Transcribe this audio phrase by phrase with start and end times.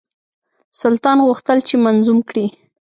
[0.81, 2.45] سلطان غوښتل چې منظوم کړي.